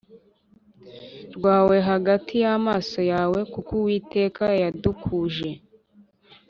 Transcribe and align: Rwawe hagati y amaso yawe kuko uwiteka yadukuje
Rwawe 1.35 1.77
hagati 1.89 2.33
y 2.43 2.47
amaso 2.57 2.99
yawe 3.11 3.39
kuko 3.53 3.71
uwiteka 3.79 4.43
yadukuje 4.61 5.51